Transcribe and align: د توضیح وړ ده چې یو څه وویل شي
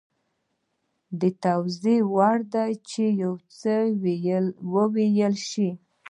د 1.19 1.21
توضیح 1.43 2.01
وړ 2.15 2.37
ده 2.53 2.65
چې 2.89 3.03
یو 3.21 3.33
څه 3.59 3.73
وویل 4.73 5.35
شي 5.49 5.69